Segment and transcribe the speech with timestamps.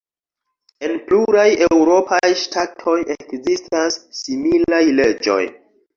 [0.87, 5.41] En pluraj eŭropaj ŝtatoj ekzistas similaj leĝoj.